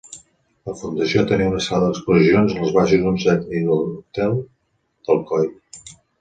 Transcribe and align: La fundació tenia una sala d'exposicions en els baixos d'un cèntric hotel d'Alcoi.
La 0.69 0.73
fundació 0.77 1.25
tenia 1.31 1.49
una 1.51 1.59
sala 1.65 1.89
d'exposicions 1.91 2.55
en 2.55 2.63
els 2.63 2.73
baixos 2.79 3.05
d'un 3.05 3.21
cèntric 3.27 3.69
hotel 3.77 4.35
d'Alcoi. 4.41 5.47